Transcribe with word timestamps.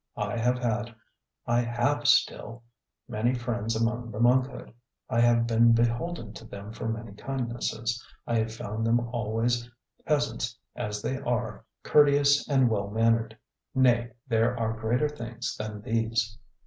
I 0.17 0.35
have 0.35 0.57
had, 0.57 0.95
I 1.45 1.59
have 1.61 2.07
still, 2.07 2.63
many 3.07 3.35
friends 3.35 3.75
among 3.75 4.09
the 4.09 4.19
monkhood; 4.19 4.73
I 5.11 5.19
have 5.21 5.45
been 5.45 5.73
beholden 5.73 6.33
to 6.33 6.45
them 6.45 6.71
for 6.73 6.87
many 6.89 7.11
kindnesses; 7.13 8.03
I 8.25 8.37
have 8.39 8.51
found 8.51 8.83
them 8.87 8.99
always, 8.99 9.69
peasants 10.07 10.57
as 10.75 11.03
they 11.03 11.17
are, 11.19 11.65
courteous 11.83 12.49
and 12.49 12.67
well 12.67 12.89
mannered. 12.89 13.37
Nay, 13.75 14.13
there 14.27 14.59
are 14.59 14.73
greater 14.73 15.07
things 15.07 15.55
than 15.55 15.83
these. 15.83 16.35